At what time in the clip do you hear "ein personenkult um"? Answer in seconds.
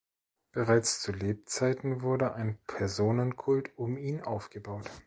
2.33-3.99